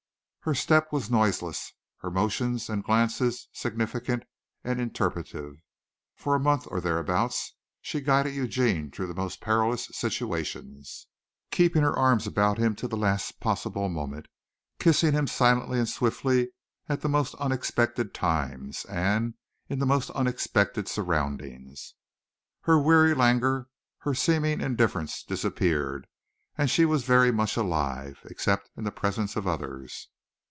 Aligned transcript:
Her 0.43 0.55
step 0.55 0.91
was 0.91 1.11
noiseless, 1.11 1.71
her 1.99 2.09
motions 2.09 2.67
and 2.67 2.83
glances 2.83 3.47
significant 3.53 4.23
and 4.63 4.81
interpretative. 4.81 5.57
For 6.15 6.33
a 6.33 6.39
month 6.39 6.65
or 6.71 6.81
thereabouts 6.81 7.53
she 7.79 8.01
guided 8.01 8.33
Eugene 8.33 8.89
through 8.89 9.05
the 9.05 9.13
most 9.13 9.39
perilous 9.39 9.87
situations, 9.93 11.05
keeping 11.51 11.83
her 11.83 11.93
arms 11.93 12.25
about 12.25 12.57
him 12.57 12.73
to 12.77 12.87
the 12.87 12.97
last 12.97 13.39
possible 13.39 13.87
moment, 13.87 14.25
kissing 14.79 15.13
him 15.13 15.27
silently 15.27 15.77
and 15.77 15.87
swiftly 15.87 16.49
at 16.89 17.01
the 17.01 17.07
most 17.07 17.35
unexpected 17.35 18.11
times 18.11 18.83
and 18.85 19.35
in 19.69 19.77
the 19.77 19.85
most 19.85 20.09
unexpected 20.09 20.87
surroundings. 20.87 21.93
Her 22.61 22.79
weary 22.79 23.13
languor, 23.13 23.67
her 23.99 24.15
seeming 24.15 24.59
indifference, 24.59 25.21
disappeared, 25.21 26.07
and 26.57 26.67
she 26.67 26.83
was 26.83 27.03
very 27.03 27.31
much 27.31 27.57
alive 27.57 28.21
except 28.25 28.71
in 28.75 28.85
the 28.85 28.91
presence 28.91 29.35
of 29.35 29.45
others. 29.45 30.07